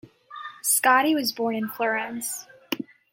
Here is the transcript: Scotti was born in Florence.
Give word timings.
Scotti 0.63 1.13
was 1.13 1.31
born 1.31 1.53
in 1.53 1.69
Florence. 1.69 2.47